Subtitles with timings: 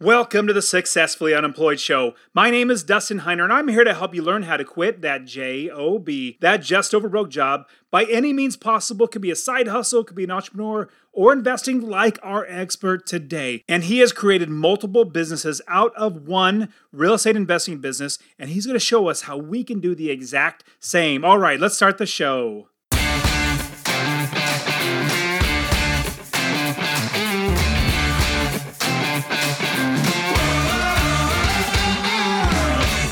[0.00, 2.14] Welcome to the Successfully Unemployed Show.
[2.32, 5.00] My name is Dustin Heiner, and I'm here to help you learn how to quit
[5.00, 6.06] that job,
[6.38, 9.06] that just over broke job, by any means possible.
[9.06, 12.46] It Could be a side hustle, it could be an entrepreneur, or investing like our
[12.48, 13.64] expert today.
[13.68, 18.66] And he has created multiple businesses out of one real estate investing business, and he's
[18.66, 21.24] going to show us how we can do the exact same.
[21.24, 22.68] All right, let's start the show.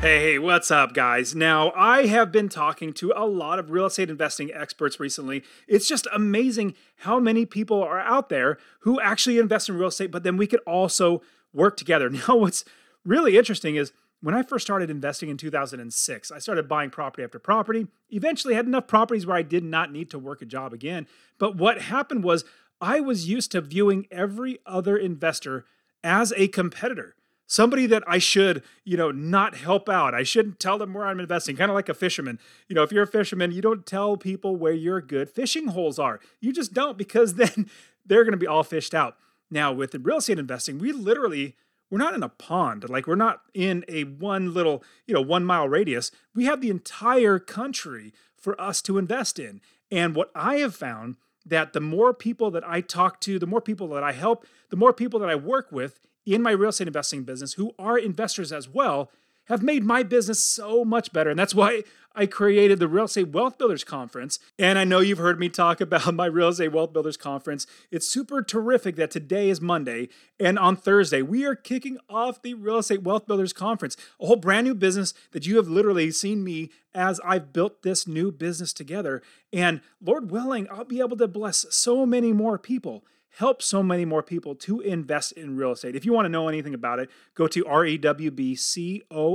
[0.00, 1.34] Hey, what's up, guys?
[1.34, 5.42] Now, I have been talking to a lot of real estate investing experts recently.
[5.66, 10.12] It's just amazing how many people are out there who actually invest in real estate,
[10.12, 11.20] but then we could also
[11.52, 12.08] work together.
[12.28, 12.64] Now, what's
[13.04, 17.40] really interesting is when I first started investing in 2006, I started buying property after
[17.40, 17.88] property.
[18.10, 21.08] Eventually, had enough properties where I did not need to work a job again.
[21.40, 22.44] But what happened was
[22.80, 25.64] I was used to viewing every other investor
[26.04, 27.16] as a competitor
[27.48, 30.14] somebody that I should, you know, not help out.
[30.14, 32.38] I shouldn't tell them where I'm investing, kind of like a fisherman.
[32.68, 35.98] You know, if you're a fisherman, you don't tell people where your good fishing holes
[35.98, 36.20] are.
[36.40, 37.68] You just don't because then
[38.06, 39.16] they're going to be all fished out.
[39.50, 41.56] Now, with real estate investing, we literally
[41.90, 42.88] we're not in a pond.
[42.88, 46.10] Like we're not in a one little, you know, 1 mile radius.
[46.34, 49.62] We have the entire country for us to invest in.
[49.90, 53.62] And what I have found that the more people that I talk to, the more
[53.62, 55.98] people that I help, the more people that I work with
[56.34, 59.10] in my real estate investing business who are investors as well
[59.48, 61.30] have made my business so much better.
[61.30, 61.82] And that's why
[62.14, 64.38] I created the Real Estate Wealth Builders Conference.
[64.58, 67.66] And I know you've heard me talk about my Real Estate Wealth Builders Conference.
[67.90, 70.08] It's super terrific that today is Monday.
[70.38, 74.36] And on Thursday, we are kicking off the Real Estate Wealth Builders Conference, a whole
[74.36, 78.72] brand new business that you have literally seen me as I've built this new business
[78.72, 79.22] together.
[79.52, 83.04] And Lord willing, I'll be able to bless so many more people
[83.38, 85.94] help so many more people to invest in real estate.
[85.94, 88.18] If you want to know anything about it, go to rewbcon dot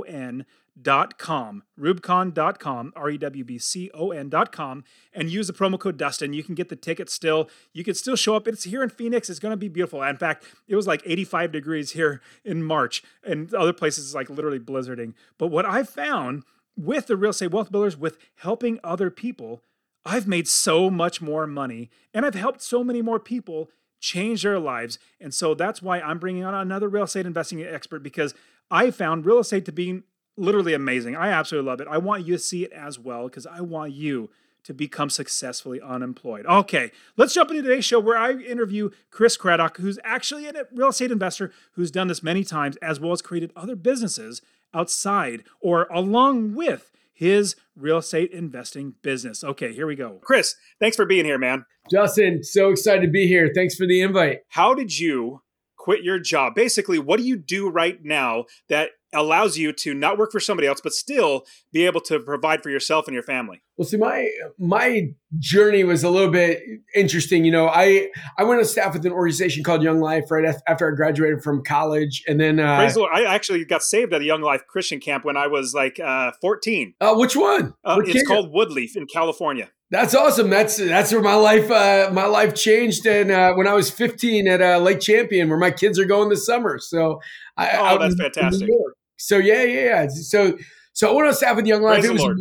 [0.10, 0.44] com
[0.82, 4.84] rewbcon.com, rubcon.com, R-E-W-B-C-O-N.com,
[5.14, 6.34] and use the promo code Dustin.
[6.34, 7.50] You can get the ticket still.
[7.72, 8.48] You can still show up.
[8.48, 9.30] It's here in Phoenix.
[9.30, 10.02] It's going to be beautiful.
[10.04, 14.30] In fact, it was like 85 degrees here in March, and other places it's like
[14.30, 15.14] literally blizzarding.
[15.38, 16.44] But what I've found
[16.76, 19.62] with the real estate wealth builders, with helping other people,
[20.06, 23.70] I've made so much more money and I've helped so many more people
[24.04, 25.00] change their lives.
[25.22, 28.36] And so that's why I'm bringing on another real estate investing expert because
[28.70, 30.02] I found real estate to be
[30.36, 31.16] literally amazing.
[31.16, 31.88] I absolutely love it.
[31.90, 34.30] I want you to see it as well because I want you
[34.66, 36.46] to become successfully unemployed.
[36.46, 40.90] Okay, let's jump into today's show where I interview Chris Craddock, who's actually a real
[40.90, 44.42] estate investor who's done this many times, as well as created other businesses
[44.74, 49.46] outside or along with his real estate investing business.
[49.46, 50.20] Okay, here we go.
[50.22, 51.66] Chris, thanks for being here, man.
[51.90, 53.52] Dustin, so excited to be here.
[53.54, 54.40] Thanks for the invite.
[54.50, 55.42] How did you
[55.78, 56.56] quit your job?
[56.56, 60.68] Basically, what do you do right now that allows you to not work for somebody
[60.68, 63.62] else, but still be able to provide for yourself and your family?
[63.78, 64.30] Well, see, my
[64.60, 66.62] my journey was a little bit
[66.94, 67.44] interesting.
[67.44, 70.92] You know, I I went on staff with an organization called Young Life right after
[70.92, 74.22] I graduated from college, and then uh, Praise the Lord, I actually got saved at
[74.22, 76.94] a Young Life Christian camp when I was like uh, fourteen.
[77.02, 77.74] Uh, which one?
[77.84, 78.28] Uh, it's camp?
[78.28, 79.72] called Woodleaf in California.
[79.90, 80.50] That's awesome.
[80.50, 83.06] That's that's where my life uh, my life changed.
[83.06, 86.30] And uh, when I was 15 at uh, Lake Champion, where my kids are going
[86.30, 86.80] this summer.
[86.80, 87.22] So
[87.58, 88.70] I, oh, that's fantastic.
[89.18, 90.08] So yeah, yeah, yeah.
[90.08, 90.58] So
[90.94, 92.00] so I went on staff with Young Life.
[92.04, 92.40] Praise it was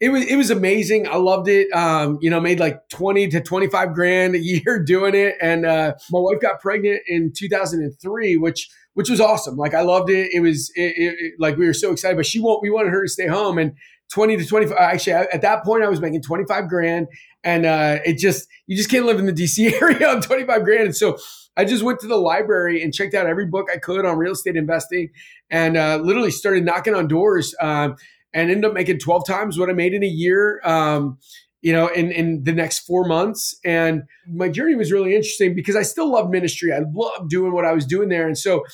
[0.00, 1.08] it was it was amazing.
[1.08, 1.72] I loved it.
[1.72, 5.36] Um, you know, made like 20 to 25 grand a year doing it.
[5.40, 9.56] And uh, my wife got pregnant in 2003, which which was awesome.
[9.56, 10.30] Like I loved it.
[10.32, 12.62] It was it, it, like we were so excited, but she won't.
[12.62, 13.72] We wanted her to stay home and
[14.12, 14.76] 20 to 25.
[14.78, 17.08] Actually, at that point, I was making 25 grand,
[17.42, 20.84] and uh, it just you just can't live in the DC area on 25 grand.
[20.86, 21.18] And so
[21.56, 24.32] I just went to the library and checked out every book I could on real
[24.32, 25.10] estate investing,
[25.50, 27.54] and uh, literally started knocking on doors.
[27.60, 27.96] Um,
[28.34, 30.60] and ended up making 12 times what I made in a year.
[30.64, 31.18] Um,
[31.62, 33.58] you know, in, in the next four months.
[33.64, 36.74] And my journey was really interesting because I still love ministry.
[36.74, 38.26] I love doing what I was doing there.
[38.26, 38.64] And so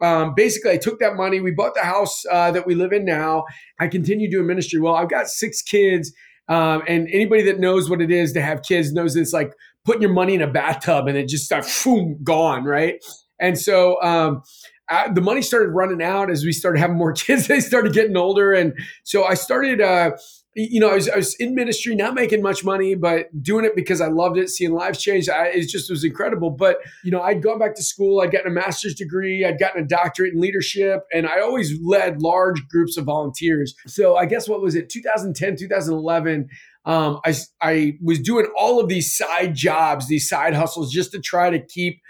[0.00, 1.40] um, basically, I took that money.
[1.40, 3.44] We bought the house uh, that we live in now.
[3.78, 4.80] I continue doing ministry.
[4.80, 6.12] Well, I've got six kids,
[6.48, 9.52] um, and anybody that knows what it is to have kids knows it's like
[9.84, 12.96] putting your money in a bathtub and it just starts boom, gone, right?
[13.38, 14.42] And so um,
[14.90, 17.46] uh, the money started running out as we started having more kids.
[17.46, 19.80] They started getting older, and so I started.
[19.80, 20.12] Uh,
[20.56, 23.76] you know, I was, I was, in ministry, not making much money, but doing it
[23.76, 25.28] because I loved it, seeing lives change.
[25.28, 26.50] I, it just was incredible.
[26.50, 29.84] But, you know, I'd gone back to school, I'd gotten a master's degree, I'd gotten
[29.84, 33.76] a doctorate in leadership, and I always led large groups of volunteers.
[33.86, 36.48] So I guess what was it, 2010, 2011?
[36.84, 41.20] Um, I, I was doing all of these side jobs, these side hustles, just to
[41.20, 42.00] try to keep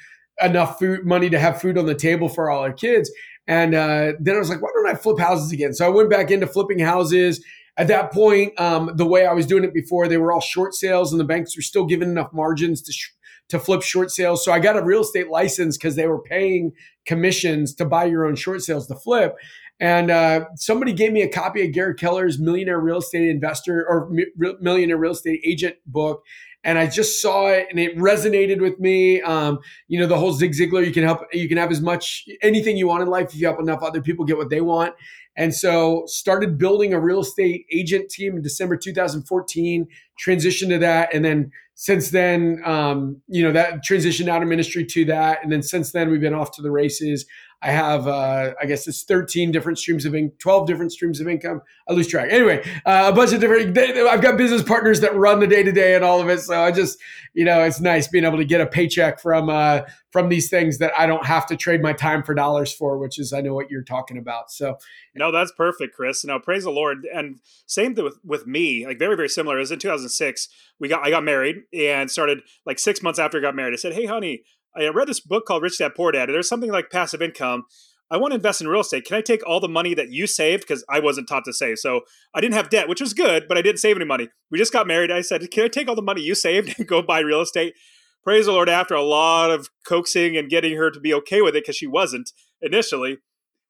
[0.42, 3.10] enough food money to have food on the table for all our kids.
[3.46, 5.72] And uh, then I was like, why don't I flip houses again?
[5.74, 7.44] So I went back into flipping houses
[7.80, 10.74] at that point, um, the way I was doing it before, they were all short
[10.74, 13.12] sales, and the banks were still giving enough margins to sh-
[13.48, 14.44] to flip short sales.
[14.44, 16.72] So I got a real estate license because they were paying
[17.06, 19.34] commissions to buy your own short sales to flip.
[19.80, 24.12] And uh, somebody gave me a copy of Gary Keller's Millionaire Real Estate Investor or
[24.60, 26.22] Millionaire Real Estate Agent book.
[26.62, 29.22] And I just saw it and it resonated with me.
[29.22, 32.26] Um, you know, the whole Zig Ziglar, you can help, you can have as much,
[32.42, 34.94] anything you want in life if you help enough other people get what they want.
[35.36, 39.86] And so started building a real estate agent team in December 2014,
[40.22, 41.14] transitioned to that.
[41.14, 45.42] And then since then, um, you know, that transitioned out of ministry to that.
[45.42, 47.24] And then since then, we've been off to the races.
[47.62, 51.28] I have, uh, I guess it's 13 different streams of income, 12 different streams of
[51.28, 51.60] income.
[51.88, 52.28] I lose track.
[52.30, 55.72] Anyway, uh, a bunch of different, I've got business partners that run the day to
[55.72, 56.40] day and all of it.
[56.40, 56.98] So I just,
[57.34, 60.78] you know, it's nice being able to get a paycheck from, uh, from these things
[60.78, 63.54] that I don't have to trade my time for dollars for, which is, I know
[63.54, 64.50] what you're talking about.
[64.50, 64.78] So,
[65.14, 66.24] no, that's perfect, Chris.
[66.24, 67.06] Now, praise the Lord.
[67.14, 69.56] And same thing with, with me, like very, very similar.
[69.56, 70.48] It was in 2006.
[70.78, 73.72] We got, I got married and started like six months after I got married.
[73.72, 74.42] I said, Hey, honey,
[74.76, 76.28] I read this book called Rich Dad Poor Dad.
[76.28, 77.64] There's something like passive income.
[78.12, 79.04] I want to invest in real estate.
[79.04, 80.62] Can I take all the money that you saved?
[80.62, 81.78] Because I wasn't taught to save.
[81.78, 82.00] So
[82.34, 84.28] I didn't have debt, which was good, but I didn't save any money.
[84.50, 85.12] We just got married.
[85.12, 87.74] I said, Can I take all the money you saved and go buy real estate?
[88.22, 91.56] Praise the Lord, after a lot of coaxing and getting her to be okay with
[91.56, 93.18] it, because she wasn't initially,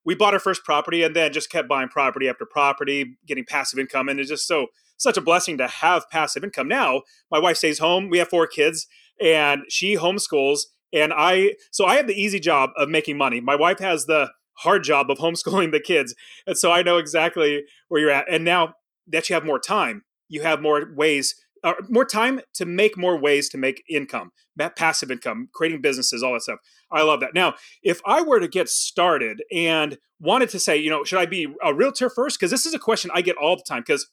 [0.04, 3.78] we bought our first property and then just kept buying property after property, getting passive
[3.78, 4.08] income.
[4.08, 4.66] And it's just so
[5.00, 6.68] such a blessing to have passive income.
[6.68, 8.08] Now, my wife stays home.
[8.08, 8.86] We have four kids
[9.20, 10.60] and she homeschools
[10.92, 13.40] and I, so I have the easy job of making money.
[13.40, 16.14] My wife has the hard job of homeschooling the kids.
[16.46, 18.30] And so I know exactly where you're at.
[18.30, 18.74] And now
[19.06, 23.18] that you have more time, you have more ways, uh, more time to make more
[23.18, 24.32] ways to make income,
[24.76, 26.58] passive income, creating businesses, all that stuff.
[26.92, 27.34] I love that.
[27.34, 31.26] Now, if I were to get started and wanted to say, you know, should I
[31.26, 32.38] be a realtor first?
[32.38, 33.82] Because this is a question I get all the time.
[33.86, 34.08] Because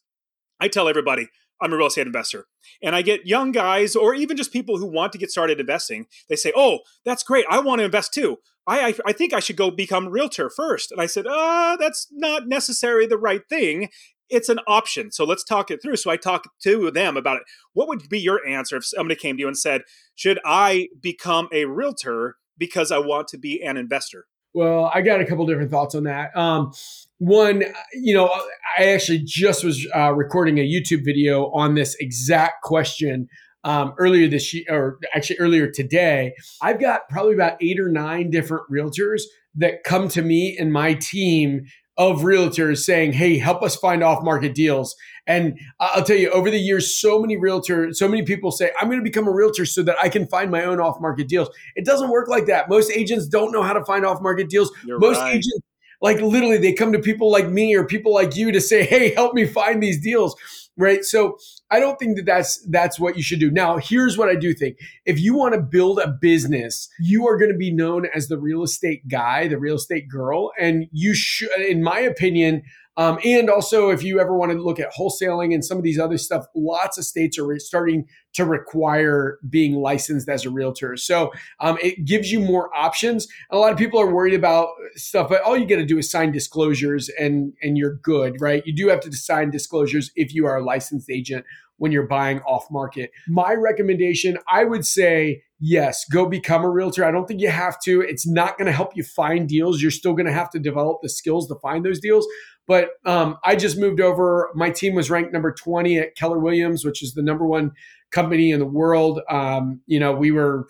[0.60, 1.28] I tell everybody,
[1.60, 2.46] I'm a real estate investor.
[2.82, 6.06] And I get young guys or even just people who want to get started investing.
[6.28, 7.46] They say, Oh, that's great.
[7.50, 8.38] I want to invest too.
[8.66, 10.92] I, I, I think I should go become a realtor first.
[10.92, 13.88] And I said, uh, that's not necessarily the right thing.
[14.28, 15.10] It's an option.
[15.10, 15.96] So let's talk it through.
[15.96, 17.44] So I talked to them about it.
[17.72, 19.82] What would be your answer if somebody came to you and said,
[20.14, 24.26] Should I become a realtor because I want to be an investor?
[24.54, 26.36] Well, I got a couple different thoughts on that.
[26.36, 26.72] Um,
[27.18, 28.30] one, you know,
[28.78, 33.28] I actually just was uh, recording a YouTube video on this exact question
[33.64, 36.34] um, earlier this year, or actually earlier today.
[36.62, 39.22] I've got probably about eight or nine different realtors
[39.56, 41.66] that come to me and my team
[41.98, 44.96] of realtors saying, "Hey, help us find off-market deals."
[45.26, 48.88] And I'll tell you, over the years, so many realtors, so many people say, "I'm
[48.88, 51.84] going to become a realtor so that I can find my own off-market deals." It
[51.84, 52.68] doesn't work like that.
[52.70, 54.72] Most agents don't know how to find off-market deals.
[54.86, 55.34] You're Most right.
[55.34, 55.60] agents
[56.00, 59.12] like literally they come to people like me or people like you to say hey
[59.14, 60.36] help me find these deals
[60.78, 61.04] right?
[61.04, 61.36] So
[61.70, 63.50] i don't think that that's that's what you should do.
[63.50, 64.78] Now here's what i do think.
[65.04, 68.38] If you want to build a business you are going to be known as the
[68.38, 72.62] real estate guy the real estate girl and you should in my opinion
[72.98, 76.00] um, and also, if you ever want to look at wholesaling and some of these
[76.00, 80.96] other stuff, lots of states are starting to require being licensed as a realtor.
[80.96, 83.28] So um, it gives you more options.
[83.50, 86.10] A lot of people are worried about stuff, but all you got to do is
[86.10, 88.64] sign disclosures and and you're good, right?
[88.66, 91.44] You do have to sign disclosures if you are a licensed agent
[91.76, 93.12] when you're buying off market.
[93.28, 97.04] My recommendation, I would say, yes, go become a realtor.
[97.04, 98.00] I don't think you have to.
[98.00, 99.80] It's not going to help you find deals.
[99.80, 102.26] You're still going to have to develop the skills to find those deals.
[102.68, 104.50] But um, I just moved over.
[104.54, 107.72] My team was ranked number 20 at Keller Williams, which is the number one
[108.12, 109.20] company in the world.
[109.28, 110.68] Um, you know, we were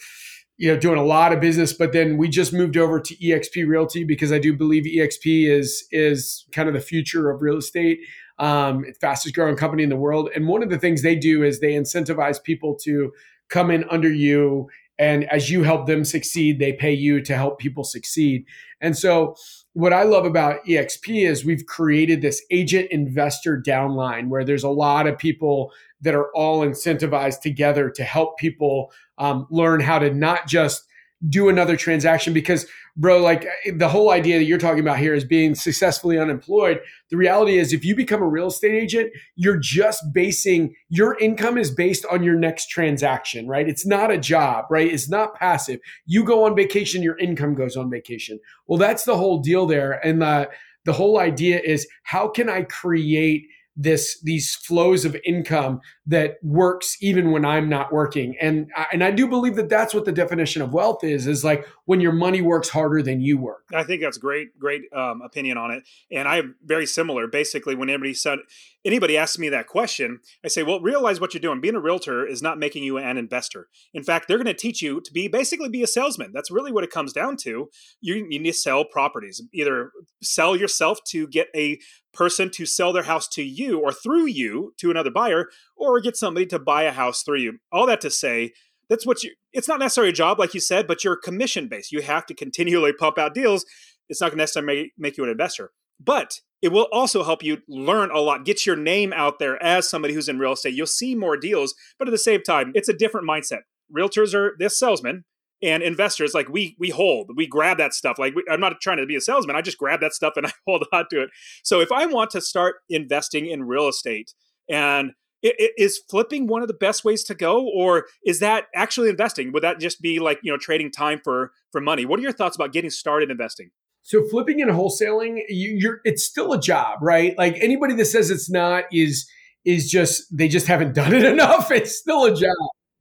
[0.58, 3.66] you know doing a lot of business but then we just moved over to exp
[3.66, 8.00] realty because i do believe exp is is kind of the future of real estate
[8.40, 11.58] um, fastest growing company in the world and one of the things they do is
[11.58, 13.12] they incentivize people to
[13.48, 17.58] come in under you and as you help them succeed they pay you to help
[17.58, 18.44] people succeed
[18.80, 19.34] and so
[19.78, 24.68] what I love about EXP is we've created this agent investor downline where there's a
[24.68, 30.12] lot of people that are all incentivized together to help people um, learn how to
[30.12, 30.82] not just
[31.28, 32.66] do another transaction because
[32.98, 36.80] bro like eh, the whole idea that you're talking about here is being successfully unemployed.
[37.10, 41.56] The reality is if you become a real estate agent you're just basing your income
[41.56, 43.68] is based on your next transaction right?
[43.68, 44.92] It's not a job right?
[44.92, 45.80] It's not passive.
[46.04, 48.38] You go on vacation your income goes on vacation.
[48.66, 50.04] Well that's the whole deal there.
[50.04, 50.50] And the
[50.84, 53.46] the whole idea is how can i create
[53.78, 58.34] this these flows of income that works even when I'm not working.
[58.40, 61.66] And and I do believe that that's what the definition of wealth is is like
[61.84, 63.64] when your money works harder than you work.
[63.74, 65.84] I think that's great great um, opinion on it.
[66.10, 67.26] And I am very similar.
[67.26, 68.38] Basically, when anybody said
[68.86, 71.60] anybody asks me that question, I say, well, realize what you're doing.
[71.60, 73.68] Being a realtor is not making you an investor.
[73.92, 76.32] In fact, they're going to teach you to be basically be a salesman.
[76.32, 77.68] That's really what it comes down to.
[78.00, 79.42] You, you need to sell properties.
[79.52, 81.78] Either sell yourself to get a
[82.12, 86.16] person to sell their house to you or through you to another buyer, or get
[86.16, 87.58] somebody to buy a house through you.
[87.72, 88.52] All that to say,
[88.88, 91.92] that's what you it's not necessarily a job like you said but you're commission based
[91.92, 93.66] you have to continually pump out deals
[94.08, 97.58] it's not going to necessarily make you an investor but it will also help you
[97.68, 100.74] learn a lot, get your name out there as somebody who's in real estate.
[100.74, 103.60] You'll see more deals, but at the same time, it's a different mindset.
[103.96, 105.24] Realtors are this salesman,
[105.62, 108.18] and investors like we we hold, we grab that stuff.
[108.18, 110.46] Like we, I'm not trying to be a salesman, I just grab that stuff and
[110.48, 111.30] I hold on to it.
[111.62, 114.34] So if I want to start investing in real estate
[114.68, 119.52] and is flipping one of the best ways to go or is that actually investing
[119.52, 122.32] would that just be like you know trading time for for money what are your
[122.32, 123.70] thoughts about getting started investing
[124.08, 127.36] so flipping and wholesaling, you, are it's still a job, right?
[127.36, 129.28] Like anybody that says it's not is
[129.66, 131.70] is just they just haven't done it enough.
[131.70, 132.56] It's still a job,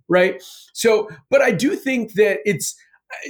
[0.09, 0.43] right?
[0.73, 2.75] So, but I do think that it's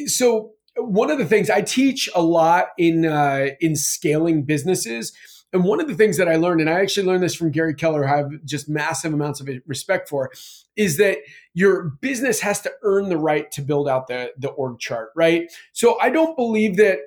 [0.08, 0.54] so.
[0.80, 5.12] One of the things I teach a lot in uh, in scaling businesses,
[5.54, 7.74] and one of the things that I learned, and I actually learned this from Gary
[7.74, 10.32] Keller, I have just massive amounts of respect for,
[10.75, 11.20] is that
[11.54, 15.51] your business has to earn the right to build out the the org chart, right?
[15.74, 17.00] So I don't believe that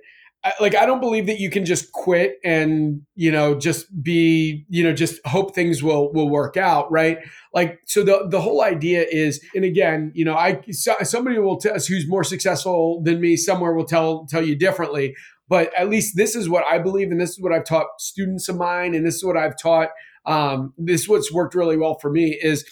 [0.58, 4.82] like I don't believe that you can just quit and you know just be you
[4.82, 7.18] know just hope things will will work out right
[7.52, 11.74] like so the the whole idea is and again you know I somebody will tell
[11.74, 15.14] us who's more successful than me somewhere will tell tell you differently
[15.50, 18.48] but at least this is what I believe and this is what I've taught students
[18.48, 19.90] of mine and this is what I've taught
[20.24, 22.64] um, this is what's worked really well for me is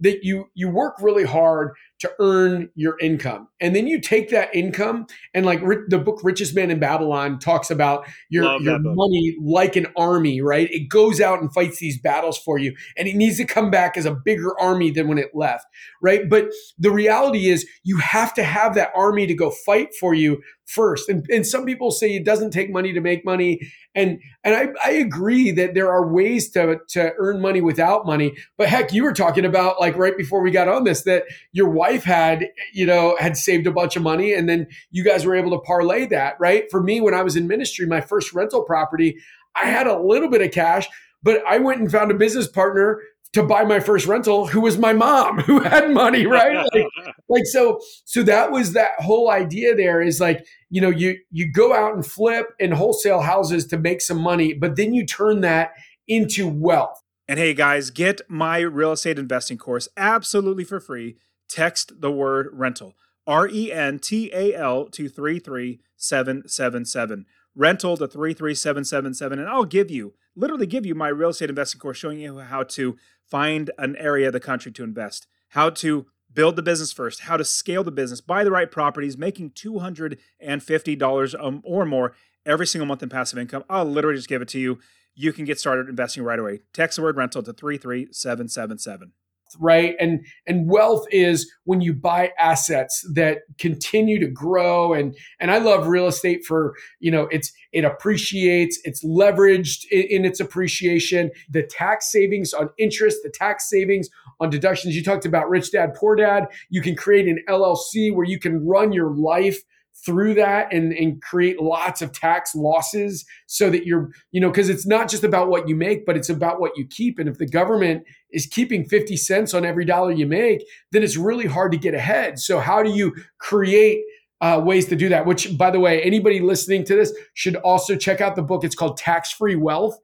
[0.00, 1.70] that you you work really hard
[2.00, 3.48] to earn your income.
[3.60, 7.70] And then you take that income and like the book Richest Man in Babylon talks
[7.70, 10.68] about your, your money like an army, right?
[10.70, 13.96] It goes out and fights these battles for you and it needs to come back
[13.96, 15.66] as a bigger army than when it left,
[16.02, 16.28] right?
[16.28, 20.42] But the reality is you have to have that army to go fight for you
[20.66, 21.08] first.
[21.08, 23.60] And, and some people say it doesn't take money to make money.
[23.94, 28.34] And and I, I agree that there are ways to, to earn money without money.
[28.56, 31.68] But heck, you were talking about like right before we got on this that your
[31.68, 35.34] wife had, you know, had saved a bunch of money and then you guys were
[35.34, 36.64] able to parlay that, right?
[36.70, 39.16] For me, when I was in ministry, my first rental property,
[39.54, 40.88] I had a little bit of cash,
[41.22, 43.00] but I went and found a business partner
[43.34, 46.54] to buy my first rental who was my mom who had money right?
[46.74, 46.86] Like,
[47.28, 51.52] like, so so that was that whole idea there is like you know you you
[51.52, 55.40] go out and flip and wholesale houses to make some money but then you turn
[55.42, 55.72] that
[56.08, 57.02] into wealth.
[57.28, 61.16] And hey guys get my real estate investing course absolutely for free
[61.48, 62.94] text the word rental
[63.26, 67.24] r-e-n-t-a-l to 33777
[67.54, 71.96] rental to 33777 and i'll give you literally give you my real estate investing course
[71.96, 76.56] showing you how to find an area of the country to invest, how to build
[76.56, 81.62] the business first, how to scale the business, buy the right properties, making $250 um,
[81.64, 83.64] or more every single month in passive income.
[83.70, 84.78] I'll literally just give it to you.
[85.14, 86.60] You can get started investing right away.
[86.72, 89.12] Text the word rental to 33777
[89.60, 89.94] right?
[89.98, 94.92] And and wealth is when you buy assets that continue to grow.
[94.92, 100.02] And and i love real estate for you know it's it appreciates it's leveraged in,
[100.02, 101.30] in its appreciation.
[101.48, 104.08] The tax savings on interest the tax savings
[104.40, 104.96] on deductions.
[104.96, 106.44] You talked about rich dad poor dad.
[106.70, 109.60] You can create an llc where you can run your life
[110.04, 114.68] through that and, and create lots of tax losses so that you're, you know, because
[114.68, 117.18] it's not just about what you make, but it's about what you keep.
[117.18, 121.16] And if the government is keeping 50 cents on every dollar you make, then it's
[121.16, 122.38] really hard to get ahead.
[122.38, 124.02] So, how do you create
[124.40, 125.26] uh, ways to do that?
[125.26, 128.64] Which, by the way, anybody listening to this should also check out the book.
[128.64, 129.98] It's called Tax Free Wealth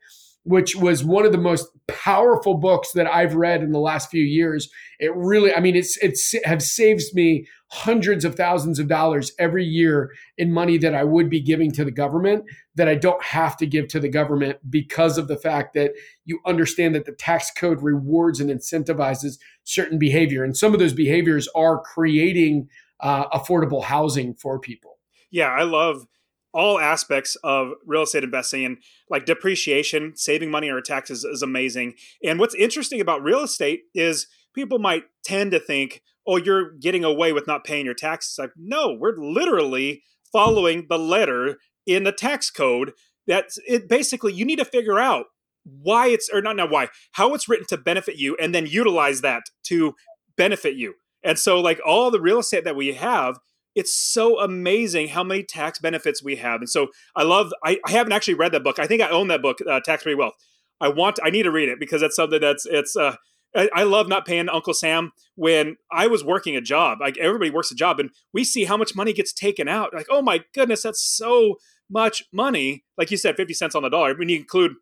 [0.44, 4.25] which was one of the most powerful books that I've read in the last few
[4.25, 4.70] years.
[4.99, 9.64] It really, I mean, it's it's have saves me hundreds of thousands of dollars every
[9.64, 12.44] year in money that I would be giving to the government
[12.75, 15.92] that I don't have to give to the government because of the fact that
[16.25, 20.94] you understand that the tax code rewards and incentivizes certain behavior, and some of those
[20.94, 22.68] behaviors are creating
[23.00, 24.99] uh, affordable housing for people.
[25.30, 26.06] Yeah, I love
[26.52, 28.78] all aspects of real estate investing and
[29.09, 31.95] like depreciation, saving money on our taxes is amazing.
[32.25, 37.04] And what's interesting about real estate is people might tend to think, oh, you're getting
[37.04, 38.37] away with not paying your taxes.
[38.38, 40.02] Like, no, we're literally
[40.33, 42.92] following the letter in the tax code.
[43.26, 43.88] That's it.
[43.88, 45.26] Basically, you need to figure out
[45.64, 49.21] why it's or not now why how it's written to benefit you, and then utilize
[49.21, 49.95] that to
[50.37, 50.95] benefit you.
[51.23, 53.38] And so, like all the real estate that we have,
[53.74, 56.60] it's so amazing how many tax benefits we have.
[56.60, 57.52] And so, I love.
[57.64, 58.78] I, I haven't actually read that book.
[58.78, 60.34] I think I own that book, uh, Tax Free Wealth.
[60.80, 61.18] I want.
[61.22, 62.96] I need to read it because that's something that's it's.
[62.96, 63.16] Uh,
[63.54, 66.98] I, love not paying Uncle Sam when I was working a job.
[67.00, 69.92] Like everybody works a job, and we see how much money gets taken out.
[69.92, 71.56] Like, oh my goodness, that's so
[71.90, 72.84] much money.
[72.96, 74.10] Like you said, fifty cents on the dollar.
[74.10, 74.72] When I mean, you include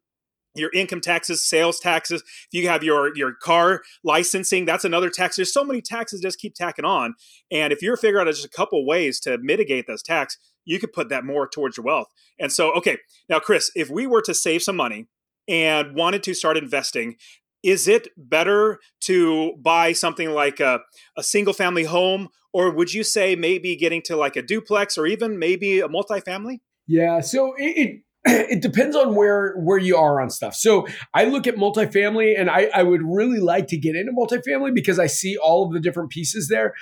[0.58, 5.36] your income taxes, sales taxes, if you have your your car licensing, that's another tax.
[5.36, 7.14] There's so many taxes just keep tacking on.
[7.50, 10.92] And if you're figuring out just a couple ways to mitigate those tax, you could
[10.92, 12.08] put that more towards your wealth.
[12.38, 12.98] And so, okay,
[13.28, 15.06] now Chris, if we were to save some money
[15.48, 17.16] and wanted to start investing,
[17.62, 20.80] is it better to buy something like a,
[21.16, 25.06] a single family home or would you say maybe getting to like a duplex or
[25.06, 30.20] even maybe a multifamily yeah so it, it it depends on where where you are
[30.20, 30.54] on stuff.
[30.54, 34.74] So I look at multifamily, and I, I would really like to get into multifamily
[34.74, 36.74] because I see all of the different pieces there.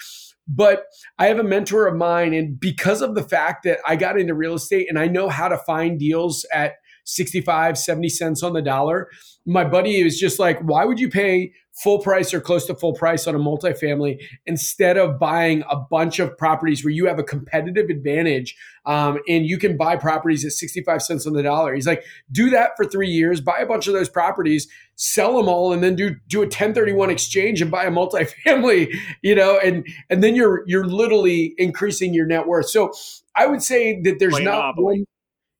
[0.49, 0.85] But
[1.19, 4.35] I have a mentor of mine, and because of the fact that I got into
[4.35, 6.75] real estate and I know how to find deals at
[7.07, 9.09] 65, 70 cents on the dollar.
[9.47, 12.95] My buddy was just like, why would you pay full price or close to full
[12.95, 17.23] price on a multifamily instead of buying a bunch of properties where you have a
[17.23, 21.75] competitive advantage um, and you can buy properties at 65 cents on the dollar?
[21.75, 25.49] He's like, do that for three years, buy a bunch of those properties, sell them
[25.49, 29.87] all, and then do do a 1031 exchange and buy a multifamily, you know, and
[30.09, 32.71] and then you're you're literally increasing your net worth.
[32.71, 32.93] So
[33.37, 35.05] I would say that there's not one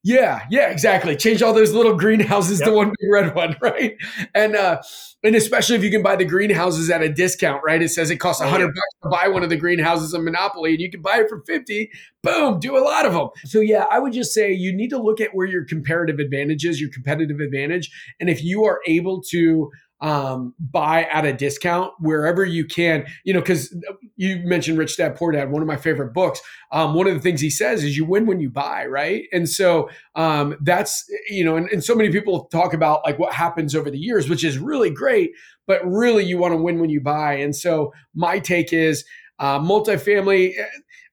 [0.07, 1.17] yeah, yeah, exactly.
[1.17, 2.69] Change all those little greenhouses yep.
[2.69, 3.97] to one big red one, right?
[4.37, 4.81] And uh,
[5.25, 7.83] and especially if you can buy the greenhouses at a discount, right?
[7.83, 10.75] It says it costs a hundred bucks to buy one of the greenhouses in Monopoly,
[10.75, 11.91] and you can buy it for fifty.
[12.23, 13.31] Boom, do a lot of them.
[13.47, 16.65] So yeah, I would just say you need to look at where your comparative advantage
[16.65, 17.91] is, your competitive advantage,
[18.21, 23.07] and if you are able to um, buy at a discount wherever you can.
[23.25, 23.75] You know, because
[24.17, 26.41] you mentioned Rich Dad Poor Dad, one of my favorite books.
[26.73, 29.25] Um, one of the things he says is you win when you buy, right?
[29.33, 33.33] And so um, that's you know, and, and so many people talk about like what
[33.33, 35.33] happens over the years, which is really great,
[35.67, 37.35] but really you want to win when you buy.
[37.35, 39.05] And so my take is
[39.39, 40.55] uh, multifamily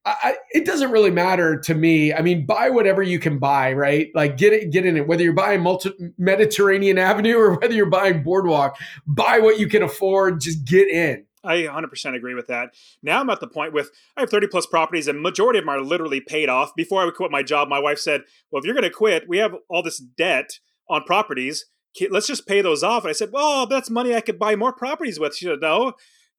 [0.06, 2.14] I, it doesn't really matter to me.
[2.14, 4.10] I mean, buy whatever you can buy, right?
[4.14, 5.08] Like get it, get in it.
[5.08, 9.82] Whether you're buying multi- Mediterranean Avenue or whether you're buying Boardwalk, buy what you can
[9.82, 10.42] afford.
[10.42, 11.26] Just get in.
[11.46, 12.74] I 100% agree with that.
[13.02, 15.70] Now I'm at the point with I have 30 plus properties and majority of them
[15.74, 16.76] are literally paid off.
[16.76, 19.28] Before I would quit my job, my wife said, "Well, if you're going to quit,
[19.28, 21.66] we have all this debt on properties.
[22.10, 24.72] Let's just pay those off." And I said, "Well, that's money I could buy more
[24.72, 25.94] properties with." She said, "No,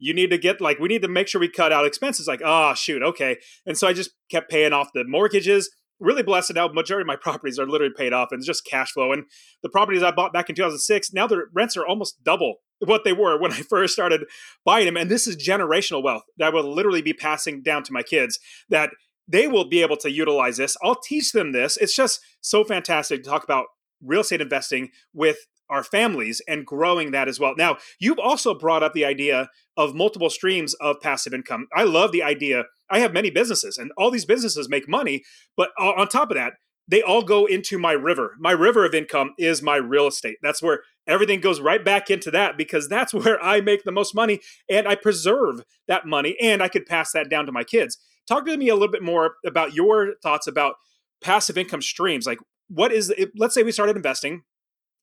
[0.04, 2.42] you need to get like we need to make sure we cut out expenses like
[2.44, 3.38] oh shoot okay.
[3.66, 7.16] And so i just kept paying off the mortgages really blessed now majority of my
[7.20, 9.12] properties are literally paid off and it's just cash flow.
[9.12, 9.24] And
[9.62, 13.14] the properties i bought back in 2006 now the rents are almost double what they
[13.14, 14.24] were when i first started
[14.64, 14.96] buying them.
[14.96, 18.38] And this is generational wealth that will literally be passing down to my kids
[18.68, 18.90] that
[19.26, 20.76] they will be able to utilize this.
[20.82, 21.78] I'll teach them this.
[21.78, 23.64] It's just so fantastic to talk about
[24.02, 25.38] real estate investing with
[25.74, 27.54] our families and growing that as well.
[27.58, 31.66] Now, you've also brought up the idea of multiple streams of passive income.
[31.74, 32.64] I love the idea.
[32.88, 35.24] I have many businesses and all these businesses make money,
[35.56, 36.54] but on top of that,
[36.86, 38.34] they all go into my river.
[38.38, 40.36] My river of income is my real estate.
[40.42, 44.14] That's where everything goes right back into that because that's where I make the most
[44.14, 47.98] money and I preserve that money and I could pass that down to my kids.
[48.28, 50.76] Talk to me a little bit more about your thoughts about
[51.20, 52.26] passive income streams.
[52.26, 53.32] Like, what is, it?
[53.36, 54.42] let's say we started investing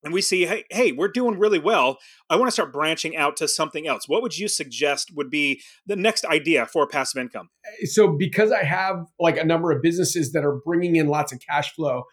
[0.04, 1.98] and we see, hey, hey, we're doing really well.
[2.30, 4.08] I want to start branching out to something else.
[4.08, 7.50] What would you suggest would be the next idea for passive income?
[7.82, 11.32] Eh, so, because I have like a number of businesses that are bringing in lots
[11.32, 12.04] of cash flow,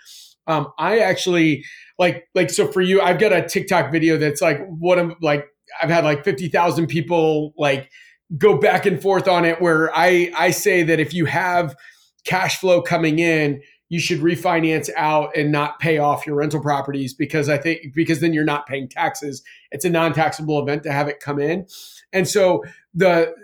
[0.48, 1.64] um, I actually
[1.98, 5.46] like like so for you, I've got a TikTok video that's like what I'm like.
[5.83, 7.90] I've had like fifty thousand people like
[8.37, 11.77] go back and forth on it, where I I say that if you have
[12.24, 17.14] cash flow coming in you should refinance out and not pay off your rental properties
[17.14, 19.42] because I think because then you're not paying taxes.
[19.70, 21.66] It's a non-taxable event to have it come in.
[22.12, 23.35] And so the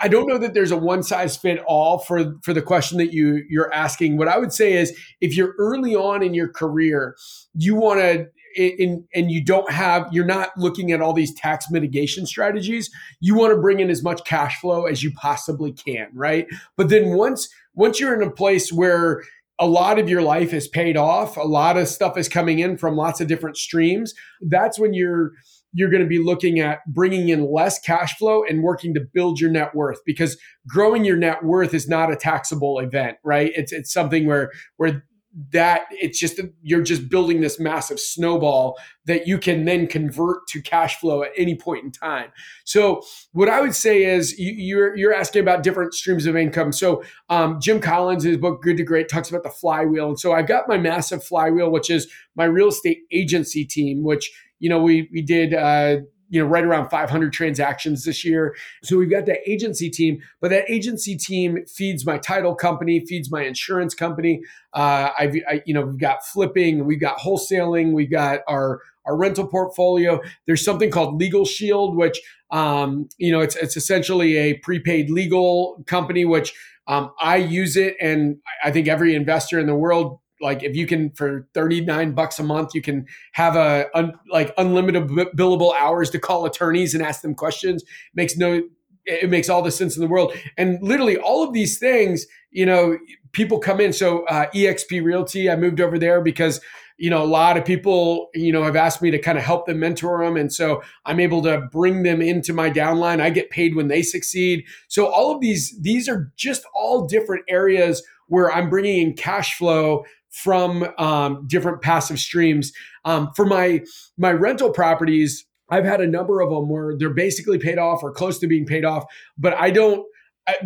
[0.00, 3.12] I don't know that there's a one size fit all for for the question that
[3.12, 4.16] you you're asking.
[4.16, 7.16] What I would say is if you're early on in your career,
[7.54, 11.70] you want to in, and you don't have you're not looking at all these tax
[11.70, 16.08] mitigation strategies you want to bring in as much cash flow as you possibly can
[16.14, 16.46] right
[16.76, 19.22] but then once once you're in a place where
[19.58, 21.36] a lot of your life is paid off.
[21.36, 24.14] A lot of stuff is coming in from lots of different streams.
[24.40, 25.32] That's when you're
[25.72, 29.38] you're going to be looking at bringing in less cash flow and working to build
[29.38, 33.52] your net worth because growing your net worth is not a taxable event right?
[33.54, 35.04] It's it's something where where
[35.50, 40.62] that it's just you're just building this massive snowball that you can then convert to
[40.62, 42.30] cash flow at any point in time.
[42.64, 46.72] So what I would say is you, you're, you're asking about different streams of income.
[46.72, 50.32] So um, Jim Collins, his book Good to Great, talks about the flywheel, and so
[50.32, 54.80] I've got my massive flywheel, which is my real estate agency team, which you know
[54.80, 55.52] we we did.
[55.52, 58.54] Uh, you know right around 500 transactions this year.
[58.82, 63.30] So we've got that agency team but that agency team feeds my title company feeds
[63.30, 64.42] my insurance company.
[64.72, 69.16] Uh, I've I, you know we've got flipping we've got wholesaling we've got our our
[69.16, 70.20] rental portfolio.
[70.46, 75.82] There's something called legal shield which um, you know it's it's essentially a prepaid legal
[75.86, 76.54] company which
[76.88, 80.86] um, I use it and I think every investor in the world like if you
[80.86, 86.10] can for 39 bucks a month you can have a un, like unlimited billable hours
[86.10, 87.84] to call attorneys and ask them questions.
[88.14, 88.62] Makes no
[89.04, 90.32] it makes all the sense in the world.
[90.58, 92.98] And literally all of these things you know
[93.32, 93.92] people come in.
[93.92, 96.60] So uh, exp realty i moved over there because
[96.98, 99.66] you know a lot of people you know have asked me to kind of help
[99.66, 103.20] them mentor them and so i'm able to bring them into my downline.
[103.20, 104.64] I get paid when they succeed.
[104.88, 109.56] So all of these these are just all different areas where i'm bringing in cash
[109.56, 110.04] flow
[110.42, 112.72] from um, different passive streams.
[113.04, 113.82] Um, for my
[114.18, 118.12] my rental properties, I've had a number of them where they're basically paid off or
[118.12, 119.04] close to being paid off,
[119.38, 120.04] but I don't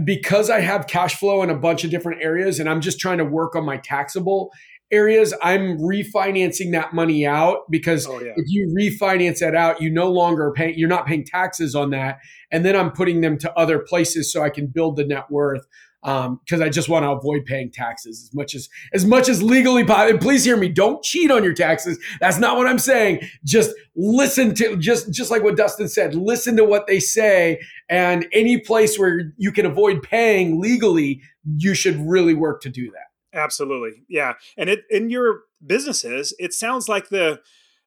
[0.05, 3.19] because I have cash flow in a bunch of different areas and I'm just trying
[3.19, 4.51] to work on my taxable
[4.93, 8.33] areas, I'm refinancing that money out because oh, yeah.
[8.37, 12.19] if you refinance that out, you no longer pay, you're not paying taxes on that.
[12.51, 15.65] And then I'm putting them to other places so I can build the net worth
[16.03, 19.43] because um, I just want to avoid paying taxes as much as as much as
[19.43, 20.19] legally possible.
[20.19, 21.99] Please hear me, don't cheat on your taxes.
[22.21, 23.21] That's not what I'm saying.
[23.45, 26.15] Just listen to just just like what Dustin said.
[26.15, 31.21] Listen to what they say, and any place where you can avoid paying legally,
[31.57, 33.39] you should really work to do that.
[33.39, 34.35] Absolutely, yeah.
[34.57, 37.41] And it in your businesses, it sounds like the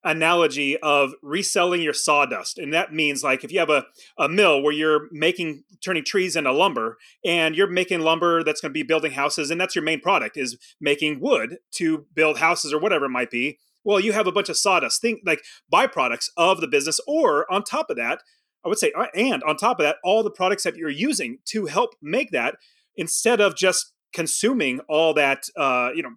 [0.04, 2.58] analogy of reselling your sawdust.
[2.58, 3.86] And that means like if you have a,
[4.18, 8.72] a mill where you're making turning trees into lumber and you're making lumber that's going
[8.72, 12.74] to be building houses and that's your main product is making wood to build houses
[12.74, 13.60] or whatever it might be.
[13.86, 17.64] Well, you have a bunch of sawdust, think like byproducts of the business, or on
[17.64, 18.22] top of that,
[18.64, 21.40] I would say, uh, and on top of that, all the products that you're using
[21.48, 22.56] to help make that
[22.96, 26.12] instead of just consuming all that uh, you know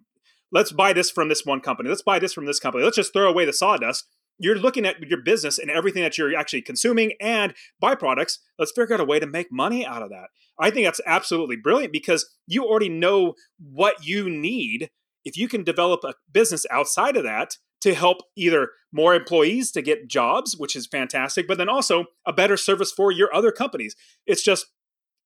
[0.51, 1.89] let's buy this from this one company.
[1.89, 2.83] Let's buy this from this company.
[2.83, 4.05] Let's just throw away the sawdust.
[4.39, 8.37] You're looking at your business and everything that you're actually consuming and byproducts.
[8.59, 10.27] Let's figure out a way to make money out of that.
[10.59, 14.89] I think that's absolutely brilliant because you already know what you need.
[15.25, 19.81] If you can develop a business outside of that to help either more employees to
[19.81, 23.95] get jobs, which is fantastic, but then also a better service for your other companies.
[24.25, 24.67] It's just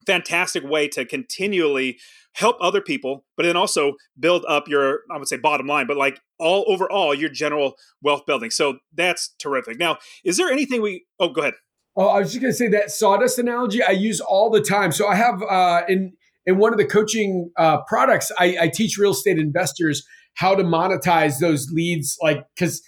[0.06, 1.98] fantastic way to continually
[2.34, 5.98] help other people, but then also build up your, I would say bottom line, but
[5.98, 8.52] like all overall your general wealth building.
[8.52, 9.78] So that's terrific.
[9.80, 11.56] Now, is there anything we, oh, go ahead.
[11.98, 14.94] Oh, I was just going to say that sawdust analogy I use all the time.
[14.94, 16.14] So I have uh, in,
[16.46, 20.64] in one of the coaching uh, products, I, I teach real estate investors how to
[20.64, 22.18] monetize those leads.
[22.22, 22.82] Like, because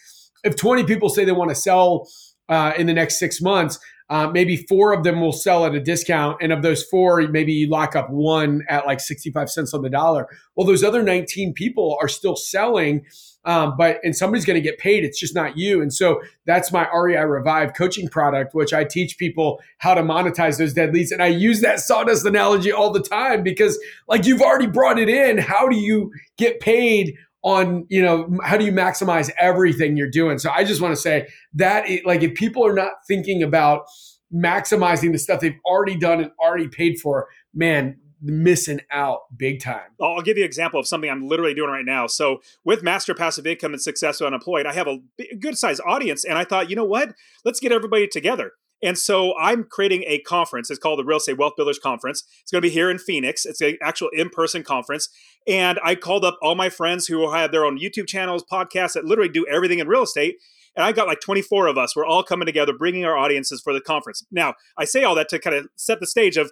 [0.45, 2.07] if 20 people say they want to sell
[2.47, 3.77] uh, in the next six months,
[4.13, 6.37] uh, maybe four of them will sell at a discount.
[6.39, 9.89] And of those four, maybe you lock up one at like 65 cents on the
[9.89, 10.27] dollar.
[10.55, 13.07] Well, those other 19 people are still selling.
[13.43, 15.03] Um, but and somebody's going to get paid.
[15.03, 15.81] It's just not you.
[15.81, 20.59] And so that's my REI Revive coaching product, which I teach people how to monetize
[20.59, 21.11] those dead leads.
[21.11, 25.09] And I use that sawdust analogy all the time because, like, you've already brought it
[25.09, 25.39] in.
[25.39, 30.39] How do you get paid on you know how do you maximize everything you're doing?
[30.39, 33.85] So i just want to say that it, like if people are not thinking about
[34.33, 39.81] maximizing the stuff they've already done and already paid for man missing out big time.
[39.99, 42.07] Oh, I'll give you an example of something i'm literally doing right now.
[42.07, 44.99] So with master passive income and successful unemployed i have a
[45.39, 47.13] good sized audience and i thought you know what?
[47.45, 50.69] Let's get everybody together and so I'm creating a conference.
[50.69, 52.25] It's called the Real Estate Wealth Builders Conference.
[52.41, 53.45] It's going to be here in Phoenix.
[53.45, 55.07] It's an actual in person conference.
[55.47, 59.05] And I called up all my friends who have their own YouTube channels, podcasts that
[59.05, 60.35] literally do everything in real estate.
[60.75, 61.95] And I got like 24 of us.
[61.95, 64.25] We're all coming together, bringing our audiences for the conference.
[64.31, 66.51] Now, I say all that to kind of set the stage of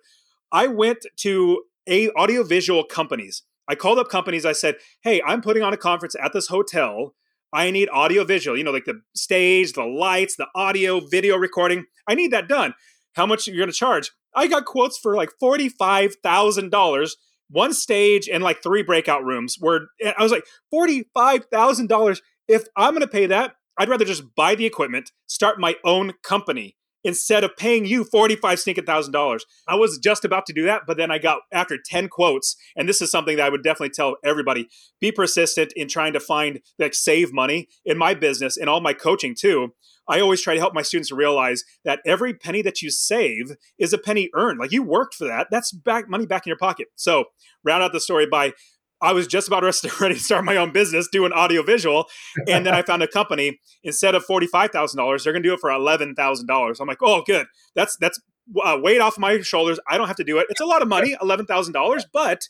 [0.53, 3.43] I went to a audiovisual companies.
[3.67, 4.45] I called up companies.
[4.45, 7.15] I said, "Hey, I'm putting on a conference at this hotel
[7.53, 11.85] I need audio visual, you know, like the stage, the lights, the audio, video recording.
[12.07, 12.73] I need that done.
[13.13, 14.11] How much are you going to charge?
[14.33, 17.11] I got quotes for like $45,000,
[17.49, 19.87] one stage and like three breakout rooms where
[20.17, 22.21] I was like, $45,000.
[22.47, 26.13] If I'm going to pay that, I'd rather just buy the equipment, start my own
[26.23, 29.45] company instead of paying you 45 stinking thousand dollars.
[29.67, 32.87] I was just about to do that, but then I got after 10 quotes, and
[32.87, 34.67] this is something that I would definitely tell everybody
[34.99, 38.93] be persistent in trying to find like save money in my business and all my
[38.93, 39.73] coaching too.
[40.07, 43.93] I always try to help my students realize that every penny that you save is
[43.93, 44.59] a penny earned.
[44.59, 45.47] Like you worked for that.
[45.51, 46.87] That's back money back in your pocket.
[46.95, 47.25] So
[47.63, 48.53] round out the story by
[49.01, 49.63] I was just about
[49.99, 52.05] ready to start my own business doing audio visual.
[52.47, 55.69] And then I found a company instead of $45,000, they're going to do it for
[55.69, 56.79] $11,000.
[56.79, 57.47] I'm like, oh, good.
[57.75, 58.19] That's, that's
[58.63, 59.79] uh, weight off my shoulders.
[59.89, 60.47] I don't have to do it.
[60.49, 62.41] It's a lot of money, $11,000, but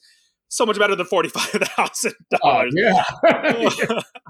[0.50, 2.14] so much better than $45,000.
[2.44, 3.04] Oh, yeah.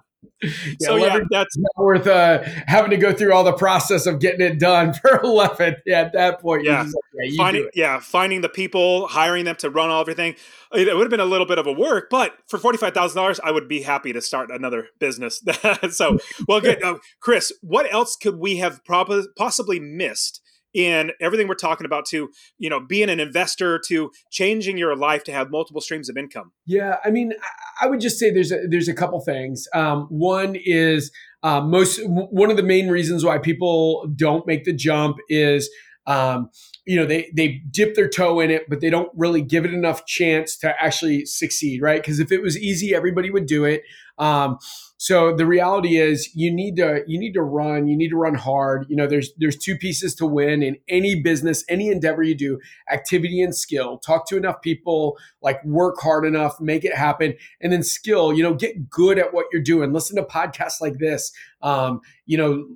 [0.44, 4.20] yeah, so yeah, that's not worth uh, having to go through all the process of
[4.20, 5.76] getting it done for eleven.
[5.86, 9.70] Yeah, at that point, yeah, like, yeah, finding yeah, finding the people, hiring them to
[9.70, 10.36] run all everything.
[10.74, 13.18] It would have been a little bit of a work, but for forty five thousand
[13.18, 15.44] dollars, I would be happy to start another business.
[15.92, 17.52] so, well, good, uh, Chris.
[17.62, 20.41] What else could we have prob- possibly missed?
[20.74, 25.24] In everything we're talking about to you know being an investor to changing your life
[25.24, 26.52] to have multiple streams of income.
[26.66, 27.34] Yeah i mean
[27.82, 29.68] i would just say there's a there's a couple things.
[29.74, 31.12] Um, one is
[31.44, 35.70] uh, most one of the main reasons why people don't make the jump is
[36.08, 36.50] um,
[36.86, 39.74] you know they they dip their toe in it but they don't really give it
[39.74, 42.02] enough chance to actually succeed right?
[42.02, 43.84] Because if it was easy everybody would do it.
[44.18, 44.58] Um,
[45.02, 48.36] so the reality is you need to you need to run, you need to run
[48.36, 48.86] hard.
[48.88, 52.60] You know, there's there's two pieces to win in any business, any endeavor you do,
[52.88, 53.98] activity and skill.
[53.98, 57.34] Talk to enough people, like work hard enough, make it happen.
[57.62, 59.92] And then skill, you know, get good at what you're doing.
[59.92, 61.32] Listen to podcasts like this.
[61.64, 62.68] Um, you know,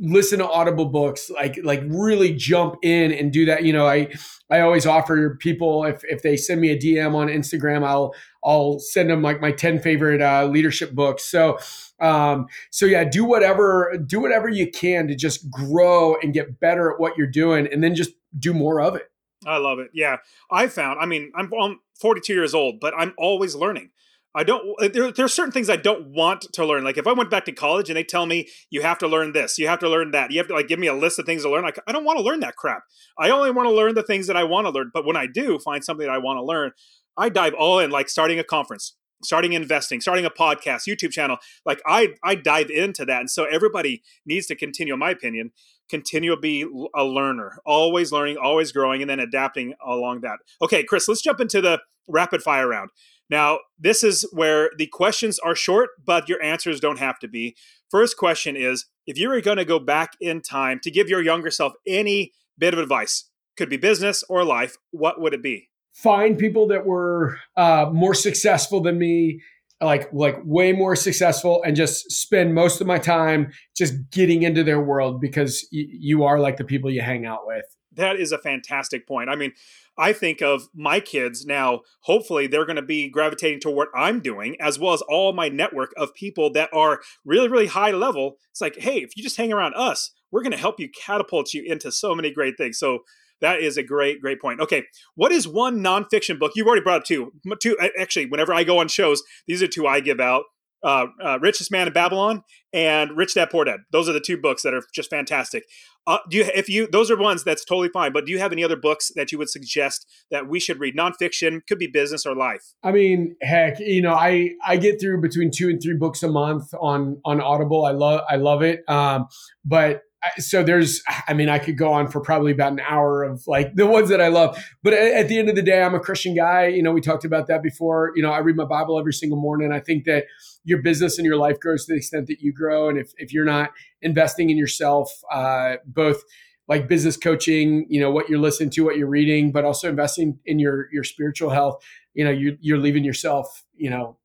[0.00, 4.08] listen to audible books like like really jump in and do that you know i
[4.48, 8.14] i always offer people if if they send me a dm on instagram i'll
[8.48, 11.58] i'll send them like my 10 favorite uh, leadership books so
[12.00, 16.90] um so yeah do whatever do whatever you can to just grow and get better
[16.90, 19.10] at what you're doing and then just do more of it
[19.46, 20.16] i love it yeah
[20.50, 23.90] i found i mean i'm, I'm 42 years old but i'm always learning
[24.34, 24.74] I don't.
[24.80, 26.84] Uh, there, there are certain things I don't want to learn.
[26.84, 29.32] Like if I went back to college and they tell me you have to learn
[29.32, 31.26] this, you have to learn that, you have to like give me a list of
[31.26, 31.64] things to learn.
[31.64, 32.82] Like I don't want to learn that crap.
[33.18, 34.90] I only want to learn the things that I want to learn.
[34.92, 36.72] But when I do find something that I want to learn,
[37.18, 37.90] I dive all in.
[37.90, 41.38] Like starting a conference, starting investing, starting a podcast, YouTube channel.
[41.66, 45.52] Like I I dive into that, and so everybody needs to continue, in my opinion,
[45.88, 50.38] continue to be a learner, always learning, always growing, and then adapting along that.
[50.62, 52.90] Okay, Chris, let's jump into the rapid fire round.
[53.30, 57.56] Now, this is where the questions are short, but your answers don't have to be.
[57.90, 61.22] First question is if you were going to go back in time to give your
[61.22, 65.68] younger self any bit of advice, could be business or life, what would it be?
[66.02, 69.40] Find people that were uh, more successful than me,
[69.80, 74.62] like like way more successful, and just spend most of my time just getting into
[74.62, 77.64] their world because y- you are like the people you hang out with.
[77.92, 79.28] That is a fantastic point.
[79.28, 79.52] I mean,
[79.98, 84.20] I think of my kids now, hopefully they're going to be gravitating to what I'm
[84.20, 88.36] doing, as well as all my network of people that are really, really high level.
[88.52, 91.52] It's like, hey, if you just hang around us, we're going to help you catapult
[91.52, 92.78] you into so many great things.
[92.78, 93.00] So
[93.40, 94.60] that is a great, great point.
[94.60, 96.52] Okay, what is one nonfiction book?
[96.54, 97.32] You've already brought up two.
[97.60, 98.26] Two actually.
[98.26, 100.44] Whenever I go on shows, these are two I give out
[100.82, 103.80] uh, uh, Richest Man in Babylon and Rich Dad Poor Dad.
[103.92, 105.64] Those are the two books that are just fantastic.
[106.06, 108.12] Uh, do you, if you, those are ones that's totally fine.
[108.12, 110.96] But do you have any other books that you would suggest that we should read?
[110.96, 112.62] Nonfiction could be business or life.
[112.82, 116.28] I mean, heck, you know, I I get through between two and three books a
[116.28, 117.84] month on on Audible.
[117.84, 118.88] I love I love it.
[118.88, 119.26] Um,
[119.64, 120.02] but
[120.38, 123.74] so there's i mean i could go on for probably about an hour of like
[123.74, 124.62] the ones that i love.
[124.82, 126.66] But at the end of the day i'm a christian guy.
[126.66, 128.12] You know we talked about that before.
[128.16, 129.72] You know i read my bible every single morning.
[129.72, 130.24] I think that
[130.64, 132.88] your business and your life grows to the extent that you grow.
[132.88, 133.70] And if, if you're not
[134.02, 136.22] investing in yourself uh, both
[136.66, 140.38] like business coaching you know what you're listening to what you're reading but also investing
[140.44, 144.18] in your your spiritual health you know you, you're leaving yourself you know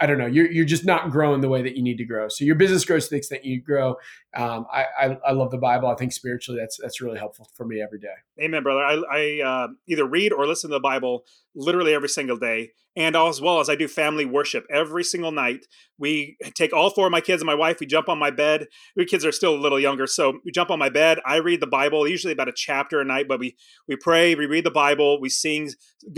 [0.00, 2.28] I don't know, you're, you're just not growing the way that you need to grow.
[2.28, 3.96] So your business grows to the extent you grow,
[4.36, 5.88] um, I, I, I love the Bible.
[5.88, 8.14] I think spiritually that's that's really helpful for me every day.
[8.42, 8.82] Amen, brother.
[8.82, 13.16] I, I uh, either read or listen to the Bible literally every single day, and
[13.16, 15.64] as well as I do family worship every single night.
[15.98, 17.80] We take all four of my kids and my wife.
[17.80, 18.66] We jump on my bed.
[18.96, 21.20] My kids are still a little younger, so we jump on my bed.
[21.24, 23.56] I read the Bible, usually about a chapter a night, but we
[23.88, 25.70] we pray, we read the Bible, we sing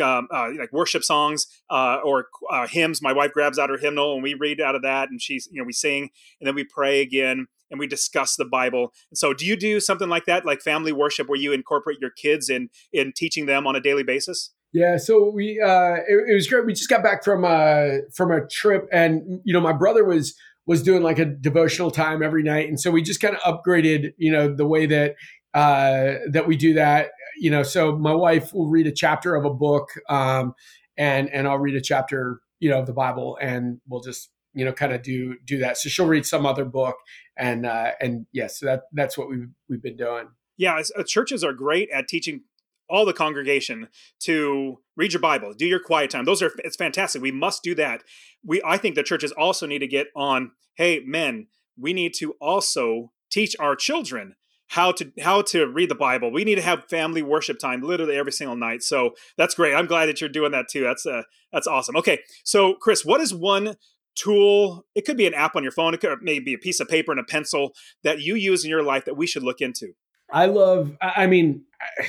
[0.02, 3.00] um, uh, like worship songs uh, or uh, hymns.
[3.00, 5.62] My wife grabs out her hymnal and we read out of that, and she's you
[5.62, 8.92] know we sing and then we pray again and we discuss the Bible.
[9.14, 12.48] So, do you do something like that, like family worship, where you incorporate your kids
[12.48, 14.52] in in teaching them on a daily basis?
[14.72, 16.64] Yeah, so we uh, it, it was great.
[16.64, 20.34] We just got back from uh from a trip, and you know, my brother was
[20.66, 24.12] was doing like a devotional time every night, and so we just kind of upgraded,
[24.16, 25.16] you know, the way that
[25.54, 27.10] uh, that we do that.
[27.38, 30.54] You know, so my wife will read a chapter of a book, um,
[30.96, 34.64] and and I'll read a chapter, you know, of the Bible, and we'll just you
[34.64, 35.78] know kind of do do that.
[35.78, 36.96] So she'll read some other book,
[37.36, 40.28] and uh, and yes, yeah, so that that's what we've we've been doing.
[40.56, 42.42] Yeah, uh, churches are great at teaching
[42.90, 46.24] all the congregation to read your Bible, do your quiet time.
[46.24, 47.22] Those are it's fantastic.
[47.22, 48.02] We must do that.
[48.44, 50.52] We I think the churches also need to get on.
[50.74, 51.46] Hey, men,
[51.78, 54.34] we need to also teach our children
[54.68, 56.30] how to how to read the Bible.
[56.30, 58.82] We need to have family worship time literally every single night.
[58.82, 59.74] So that's great.
[59.74, 60.82] I'm glad that you're doing that too.
[60.82, 61.96] That's uh, that's awesome.
[61.96, 63.76] Okay, so Chris, what is one
[64.14, 64.84] tool?
[64.94, 65.94] It could be an app on your phone.
[65.94, 68.70] It could maybe be a piece of paper and a pencil that you use in
[68.70, 69.92] your life that we should look into.
[70.32, 70.96] I love.
[71.00, 71.64] I mean.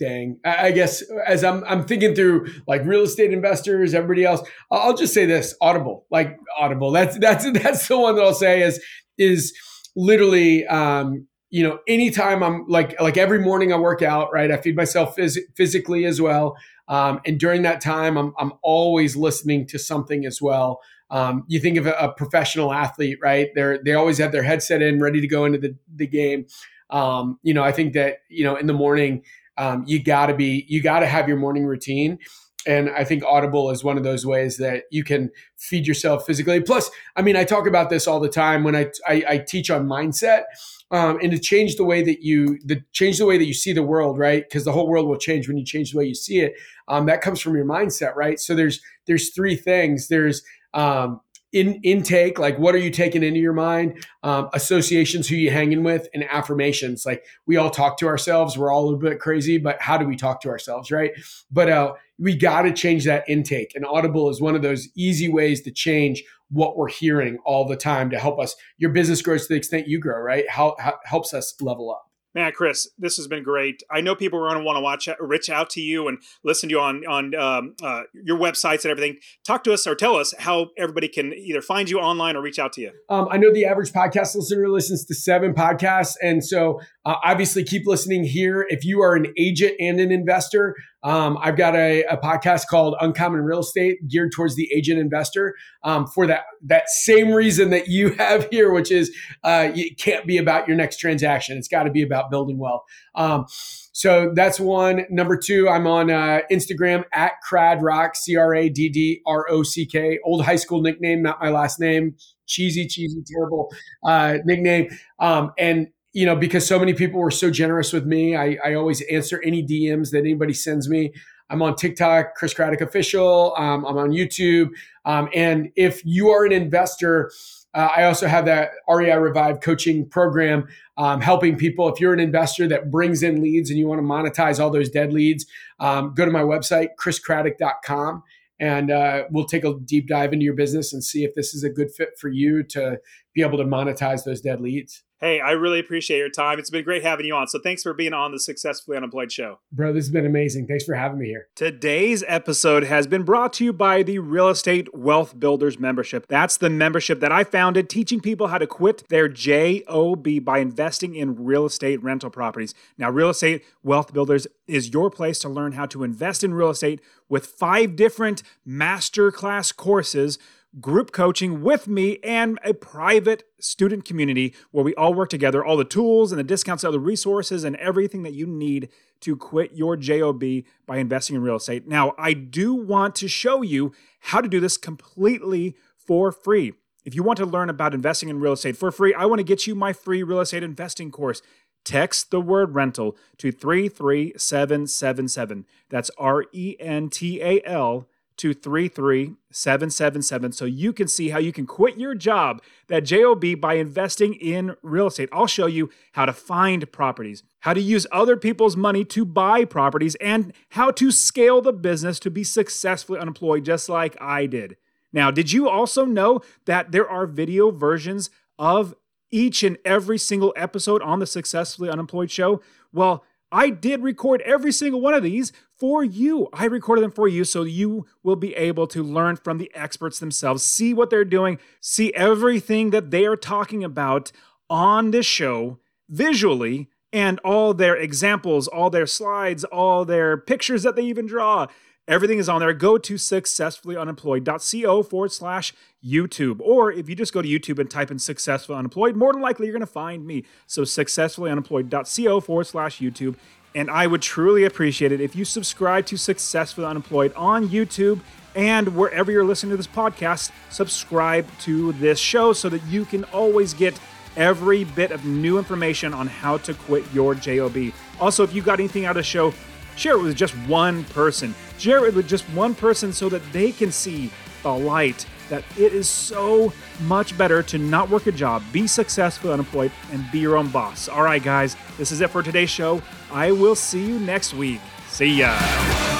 [0.00, 4.96] Dang i guess as i'm i'm thinking through like real estate investors everybody else i'll
[4.96, 8.80] just say this audible like audible that's that's that's the one that i'll say is
[9.18, 9.52] is
[9.96, 14.56] literally um you know anytime i'm like like every morning i work out right i
[14.56, 16.56] feed myself phys- physically as well
[16.88, 21.58] um, and during that time I'm, I'm always listening to something as well um, you
[21.60, 23.48] think of a, a, professional athlete right?
[23.54, 26.46] They're they always have their headset in ready to go into the, the game.
[26.90, 29.22] Um, you know i think that you know in the morning
[29.58, 32.18] um, you got to be you got to have your morning routine.
[32.66, 36.60] And i think audible is one of those ways that you can feed yourself physically.
[36.60, 39.70] Plus i mean i talk about this all the time when i i, I teach
[39.70, 40.44] on mindset
[40.90, 43.72] um, and to change the way that you the change the way that you see
[43.72, 44.44] the world right?
[44.48, 46.54] Because the whole world will change when you change the way you see it.
[46.88, 48.40] Um, that comes from your mindset right?
[48.40, 50.08] So there's there's three things.
[50.08, 50.42] There's
[50.74, 51.20] um,
[51.52, 54.04] in intake like what are you taking into your mind?
[54.22, 57.06] Um, associations who you hanging with and affirmations.
[57.06, 58.58] Like we all talk to ourselves.
[58.58, 61.12] We're all a little bit crazy but how do we talk to ourselves right?
[61.50, 65.28] But uh, we got to change that intake and audible is one of those easy
[65.28, 69.46] ways to change what we're hearing all the time to help us your business grows
[69.46, 70.48] to the extent you grow right?
[70.50, 72.07] How, how helps us level up
[72.38, 73.82] Man, Chris, this has been great.
[73.90, 76.68] I know people are going to want to watch, reach out to you and listen
[76.68, 79.16] to you on on um, uh, your websites and everything.
[79.44, 82.60] Talk to us or tell us how everybody can either find you online or reach
[82.60, 82.92] out to you.
[83.08, 87.64] Um, I know the average podcast listener listens to seven podcasts, and so uh, obviously
[87.64, 88.64] keep listening here.
[88.68, 92.96] If you are an agent and an investor, um, I've got a, a, podcast called
[93.00, 97.86] Uncommon Real Estate geared towards the agent investor um, for that that same reason that
[97.86, 101.56] you have here, which is uh, it can't be about your next transaction.
[101.56, 102.82] It's got to be about building wealth.
[103.14, 103.46] Um,
[103.92, 105.06] so that's one.
[105.10, 109.62] Number two, I'm on uh, Instagram at Craddrock, C R A D D R O
[109.62, 110.18] C K.
[110.24, 112.16] Old high school nickname, not my last name.
[112.46, 113.72] Cheesy, cheesy, terrible
[114.04, 114.96] uh, nickname.
[115.18, 118.74] Um, and you know, because so many people were so generous with me, I, I
[118.74, 121.12] always answer any DMs that anybody sends me.
[121.50, 123.54] I'm on TikTok, Chris Craddock Official.
[123.56, 124.68] Um, I'm on YouTube.
[125.04, 127.30] Um, and if you are an investor,
[127.74, 130.66] uh, I also have that REI Revive coaching program
[130.96, 131.88] um, helping people.
[131.88, 134.90] If you're an investor that brings in leads and you want to monetize all those
[134.90, 135.46] dead leads,
[135.78, 138.22] um, go to my website, chriscraddock.com,
[138.60, 141.62] and uh, we'll take a deep dive into your business and see if this is
[141.62, 142.98] a good fit for you to
[143.34, 145.02] be able to monetize those dead leads.
[145.20, 146.60] Hey, I really appreciate your time.
[146.60, 147.48] It's been great having you on.
[147.48, 149.58] So thanks for being on the Successfully Unemployed show.
[149.72, 150.68] Bro, this has been amazing.
[150.68, 151.48] Thanks for having me here.
[151.56, 156.28] Today's episode has been brought to you by the Real Estate Wealth Builders membership.
[156.28, 161.16] That's the membership that I founded teaching people how to quit their JOB by investing
[161.16, 162.72] in real estate rental properties.
[162.96, 166.70] Now, Real Estate Wealth Builders is your place to learn how to invest in real
[166.70, 170.38] estate with five different masterclass courses
[170.80, 175.76] group coaching with me and a private student community where we all work together, all
[175.76, 178.88] the tools and the discounts, all the resources and everything that you need
[179.20, 180.44] to quit your JOB
[180.86, 181.88] by investing in real estate.
[181.88, 186.74] Now, I do want to show you how to do this completely for free.
[187.04, 189.44] If you want to learn about investing in real estate for free, I want to
[189.44, 191.40] get you my free real estate investing course.
[191.84, 195.64] Text the word rental to 33777.
[195.88, 198.06] That's R E N T A L
[198.38, 203.74] to 33777 so you can see how you can quit your job, that JOB, by
[203.74, 205.28] investing in real estate.
[205.32, 209.64] I'll show you how to find properties, how to use other people's money to buy
[209.64, 214.76] properties, and how to scale the business to be successfully unemployed, just like I did.
[215.12, 218.94] Now, did you also know that there are video versions of
[219.30, 222.62] each and every single episode on the Successfully Unemployed show?
[222.92, 226.48] Well, I did record every single one of these for you.
[226.52, 230.18] I recorded them for you so you will be able to learn from the experts
[230.18, 234.32] themselves, see what they're doing, see everything that they are talking about
[234.68, 235.78] on this show
[236.08, 241.66] visually, and all their examples, all their slides, all their pictures that they even draw.
[242.08, 242.72] Everything is on there.
[242.72, 246.60] Go to successfullyunemployed.co forward slash YouTube.
[246.60, 249.66] Or if you just go to YouTube and type in successfully unemployed, more than likely
[249.66, 250.44] you're going to find me.
[250.66, 253.36] So successfullyunemployed.co forward slash YouTube.
[253.74, 258.20] And I would truly appreciate it if you subscribe to Successfully Unemployed on YouTube
[258.56, 263.24] and wherever you're listening to this podcast, subscribe to this show so that you can
[263.24, 264.00] always get
[264.36, 267.92] every bit of new information on how to quit your JOB.
[268.20, 269.52] Also, if you got anything out of the show,
[269.98, 271.54] share it with just one person.
[271.78, 274.30] Share it with just one person so that they can see
[274.62, 276.72] the light that it is so
[277.02, 281.08] much better to not work a job, be successful, unemployed, and be your own boss.
[281.08, 283.02] All right, guys, this is it for today's show.
[283.32, 284.80] I will see you next week.
[285.08, 286.17] See ya.